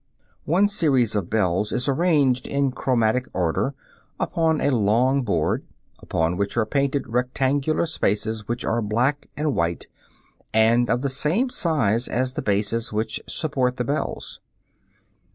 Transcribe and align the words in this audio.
]One 0.45 0.67
series 0.67 1.15
of 1.15 1.29
bells 1.29 1.71
is 1.71 1.87
arranged 1.87 2.47
in 2.47 2.71
chromatic 2.71 3.27
order 3.33 3.75
upon 4.19 4.59
a 4.59 4.71
long 4.71 5.21
board, 5.21 5.63
upon 5.99 6.37
which 6.37 6.57
are 6.57 6.65
painted 6.65 7.07
rectangular 7.07 7.85
spaces 7.85 8.47
which 8.47 8.65
are 8.65 8.81
black 8.81 9.29
and 9.37 9.53
white 9.53 9.85
and 10.55 10.89
of 10.89 11.03
the 11.03 11.07
same 11.09 11.51
size 11.51 12.07
as 12.07 12.33
the 12.33 12.41
bases 12.41 12.91
which 12.91 13.21
support 13.27 13.77
the 13.77 13.85
bells. 13.85 14.39